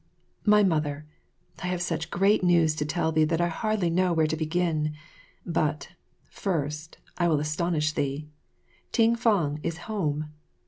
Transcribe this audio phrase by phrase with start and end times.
[0.45, 1.05] 3 My Mother,
[1.61, 4.95] I have such great news to tell thee that I hardly know where to begin.
[5.45, 5.89] But,
[6.27, 8.27] first, I will astonish thee
[8.91, 10.31] Ting fang is home!